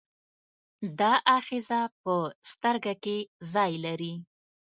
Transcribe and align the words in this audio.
دا 0.99 1.13
آخذه 1.37 1.81
په 2.01 2.13
سترګه 2.51 2.93
کې 3.03 3.17
ځای 3.53 3.73
لري. 3.85 4.13